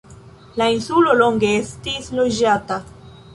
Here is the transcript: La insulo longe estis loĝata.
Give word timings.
La 0.61 0.67
insulo 0.75 1.13
longe 1.19 1.51
estis 1.59 2.09
loĝata. 2.21 2.81